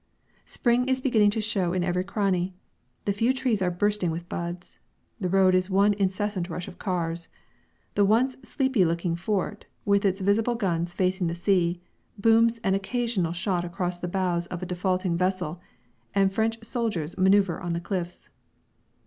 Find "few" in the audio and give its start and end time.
3.13-3.31